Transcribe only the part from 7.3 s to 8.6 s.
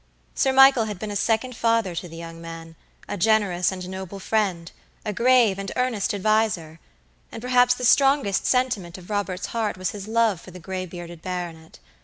and perhaps the strongest